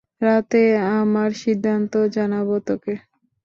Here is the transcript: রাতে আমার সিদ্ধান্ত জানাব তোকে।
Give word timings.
রাতে 0.21 0.61
আমার 0.95 1.29
সিদ্ধান্ত 1.41 1.93
জানাব 2.15 2.47
তোকে। 2.67 2.93